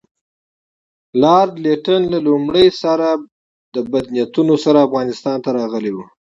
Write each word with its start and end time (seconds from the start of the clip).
لارډ 1.21 1.53
لیټن 1.65 2.01
له 2.13 2.19
لومړي 2.27 2.67
سره 2.81 3.07
بد 3.91 4.05
نیتونو 4.15 4.55
سره 4.65 4.79
افغانستان 4.87 5.37
ته 5.43 5.49
راغلی 5.59 5.91
وو. 5.93 6.05